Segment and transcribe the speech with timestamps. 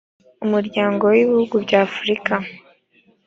[0.45, 2.33] umuryango w ibihugu by afurika